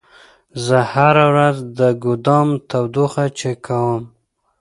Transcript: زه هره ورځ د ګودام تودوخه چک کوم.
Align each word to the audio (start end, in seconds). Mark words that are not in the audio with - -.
زه 0.65 0.77
هره 0.91 1.25
ورځ 1.31 1.57
د 1.77 1.79
ګودام 2.03 2.47
تودوخه 2.69 3.25
چک 3.39 3.57
کوم. 3.67 4.01